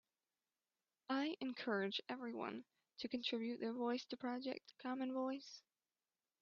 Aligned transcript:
I 1.11 1.37
encourage 1.41 2.01
everyone 2.09 2.65
to 2.97 3.07
contribute 3.07 3.59
their 3.59 3.71
voice 3.73 4.03
to 4.05 4.17
Project 4.17 4.73
Common 4.81 5.13
Voice. 5.13 5.61